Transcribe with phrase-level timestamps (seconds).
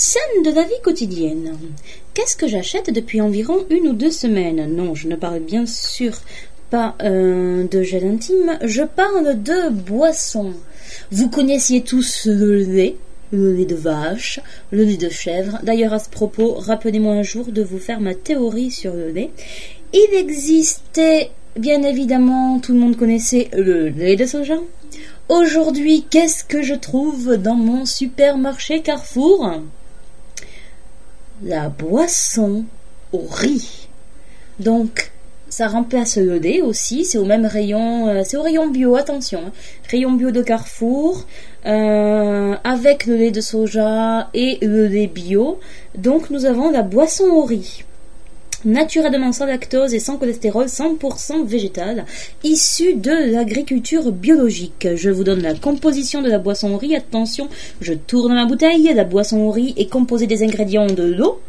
[0.00, 1.58] Scène de la vie quotidienne.
[2.14, 4.72] Qu'est-ce que j'achète depuis environ une ou deux semaines?
[4.72, 6.12] Non, je ne parle bien sûr
[6.70, 10.52] pas euh, de gel intime, je parle de boisson.
[11.10, 12.94] Vous connaissiez tous le lait,
[13.32, 14.38] le lait de vache,
[14.70, 15.58] le lait de chèvre.
[15.64, 19.30] D'ailleurs, à ce propos, rappelez-moi un jour de vous faire ma théorie sur le lait.
[19.92, 24.58] Il existait, bien évidemment, tout le monde connaissait le lait de soja.
[25.28, 29.60] Aujourd'hui, qu'est-ce que je trouve dans mon supermarché Carrefour?
[31.42, 32.64] La boisson
[33.12, 33.88] au riz.
[34.58, 35.12] Donc,
[35.48, 37.04] ça remplace le lait aussi.
[37.04, 38.96] C'est au même rayon, euh, c'est au rayon bio.
[38.96, 39.52] Attention, hein.
[39.88, 41.26] rayon bio de Carrefour
[41.64, 45.60] euh, avec le lait de soja et le lait bio.
[45.96, 47.84] Donc, nous avons la boisson au riz
[48.64, 52.04] naturellement sans lactose et sans cholestérol, 100% végétal,
[52.44, 54.88] issu de l'agriculture biologique.
[54.96, 56.96] Je vous donne la composition de la boisson au riz.
[56.96, 57.48] Attention,
[57.80, 58.92] je tourne ma bouteille.
[58.94, 61.40] La boisson au riz est composée des ingrédients de l'eau,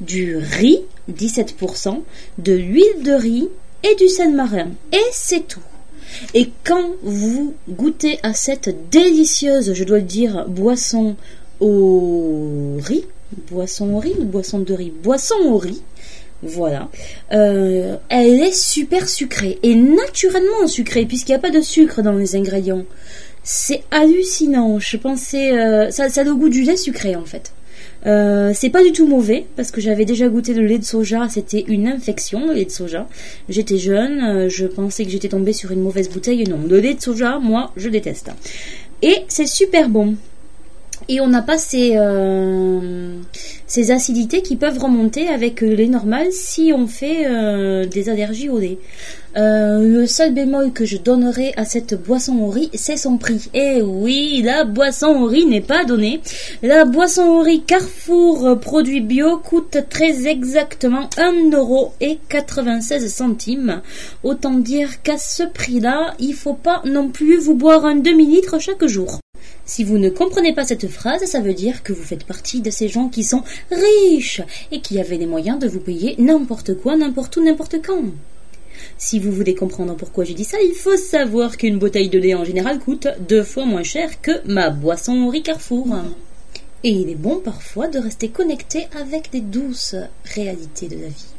[0.00, 0.80] du riz,
[1.12, 2.02] 17%,
[2.38, 3.48] de l'huile de riz
[3.82, 4.68] et du sel marin.
[4.92, 5.60] Et c'est tout.
[6.34, 11.16] Et quand vous goûtez à cette délicieuse, je dois le dire, boisson
[11.60, 13.04] au riz,
[13.50, 15.82] boisson au riz ou boisson de riz Boisson au riz,
[16.42, 16.88] voilà.
[17.32, 22.12] Euh, elle est super sucrée et naturellement sucrée puisqu'il n'y a pas de sucre dans
[22.12, 22.84] les ingrédients.
[23.42, 24.78] C'est hallucinant.
[24.78, 27.52] Je pensais euh, ça, ça a le goût du lait sucré en fait.
[28.06, 31.28] Euh, c'est pas du tout mauvais parce que j'avais déjà goûté le lait de soja,
[31.28, 33.08] c'était une infection le lait de soja.
[33.48, 36.44] J'étais jeune, je pensais que j'étais tombée sur une mauvaise bouteille.
[36.44, 38.30] Non, le lait de soja, moi, je déteste.
[39.02, 40.16] Et c'est super bon
[41.08, 43.18] et on n'a pas ces, euh,
[43.66, 48.50] ces acidités qui peuvent remonter avec le lait normal si on fait euh, des allergies
[48.50, 48.78] au lait.
[49.36, 53.48] Euh, le seul bémol que je donnerai à cette boisson au riz, c'est son prix.
[53.54, 56.20] Et oui, la boisson au riz n'est pas donnée.
[56.62, 63.80] La boisson au riz Carrefour produit bio coûte très exactement 1,96€ centimes.
[64.24, 68.86] Autant dire qu'à ce prix-là, il faut pas non plus vous boire un demi-litre chaque
[68.86, 69.20] jour.
[69.68, 72.70] Si vous ne comprenez pas cette phrase, ça veut dire que vous faites partie de
[72.70, 74.40] ces gens qui sont riches
[74.72, 78.04] et qui avaient les moyens de vous payer n'importe quoi, n'importe où, n'importe quand.
[78.96, 82.32] Si vous voulez comprendre pourquoi je dis ça, il faut savoir qu'une bouteille de lait
[82.32, 85.86] en général coûte deux fois moins cher que ma boisson au riz Carrefour.
[86.82, 91.37] Et il est bon parfois de rester connecté avec des douces réalités de la vie.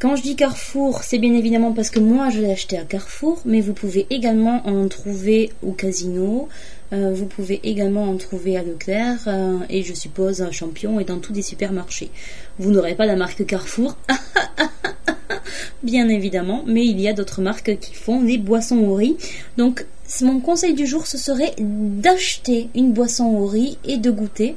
[0.00, 3.42] Quand je dis Carrefour, c'est bien évidemment parce que moi je l'ai acheté à Carrefour,
[3.44, 6.48] mais vous pouvez également en trouver au casino,
[6.94, 11.04] euh, vous pouvez également en trouver à Leclerc euh, et je suppose un champion et
[11.04, 12.10] dans tous les supermarchés.
[12.58, 13.98] Vous n'aurez pas la marque Carrefour,
[15.82, 19.18] bien évidemment, mais il y a d'autres marques qui font les boissons au riz.
[19.58, 19.84] Donc
[20.22, 24.56] mon conseil du jour ce serait d'acheter une boisson au riz et de goûter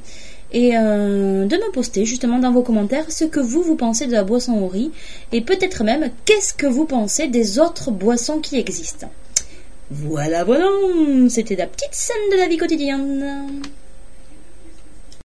[0.52, 4.12] et euh, de me poster justement dans vos commentaires ce que vous vous pensez de
[4.12, 4.92] la boisson au riz
[5.32, 9.10] et peut-être même qu'est-ce que vous pensez des autres boissons qui existent.
[9.90, 10.66] Voilà, voilà,
[11.28, 13.62] c'était la petite scène de la vie quotidienne.